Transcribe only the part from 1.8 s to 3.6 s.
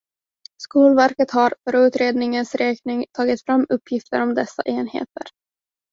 utredningens räkning, tagit